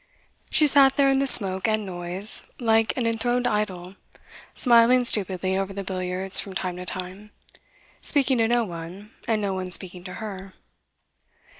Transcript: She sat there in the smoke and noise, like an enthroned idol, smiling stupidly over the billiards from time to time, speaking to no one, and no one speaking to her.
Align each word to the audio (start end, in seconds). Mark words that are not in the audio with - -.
She 0.49 0.65
sat 0.65 0.95
there 0.97 1.11
in 1.11 1.19
the 1.19 1.27
smoke 1.27 1.67
and 1.67 1.85
noise, 1.85 2.49
like 2.59 2.97
an 2.97 3.05
enthroned 3.05 3.45
idol, 3.45 3.97
smiling 4.55 5.03
stupidly 5.03 5.55
over 5.55 5.73
the 5.73 5.83
billiards 5.83 6.39
from 6.39 6.55
time 6.55 6.77
to 6.77 6.87
time, 6.87 7.29
speaking 8.01 8.39
to 8.39 8.47
no 8.47 8.63
one, 8.63 9.11
and 9.27 9.39
no 9.43 9.53
one 9.53 9.69
speaking 9.69 10.03
to 10.05 10.15
her. 10.15 10.55